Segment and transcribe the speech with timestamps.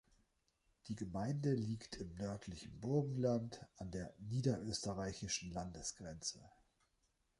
[0.87, 6.39] Die Gemeinde liegt im nördlichen Burgenland an der niederösterreichischen Landesgrenze.